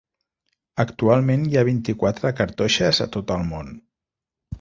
Actualment 0.83 1.43
hi 1.49 1.59
ha 1.59 1.63
vint-i-quatre 1.67 2.31
cartoixes 2.39 3.03
a 3.05 3.07
tot 3.17 3.35
el 3.37 3.45
món. 3.51 3.71